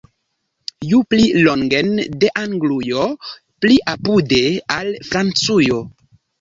[0.91, 1.91] Ju pli longen
[2.25, 3.05] de Anglujo,
[3.45, 4.43] pli apude
[4.81, 5.81] al Francujo!